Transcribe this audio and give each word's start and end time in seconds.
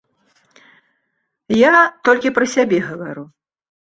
Я 1.57 1.75
толькі 2.09 2.33
пра 2.37 2.45
сябе 2.55 2.79
гавару. 2.87 3.25